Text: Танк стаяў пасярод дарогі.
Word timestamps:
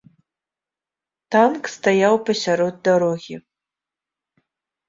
Танк 1.35 1.63
стаяў 1.75 2.15
пасярод 2.31 2.75
дарогі. 2.89 3.35